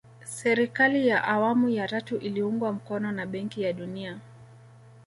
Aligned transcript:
serikali 0.25 1.07
ya 1.07 1.23
awamu 1.23 1.69
ya 1.69 1.87
tatu 1.87 2.17
iliungwa 2.17 2.73
mkono 2.73 3.11
na 3.11 3.25
benki 3.25 3.61
ya 3.61 3.73
dunia 3.73 4.19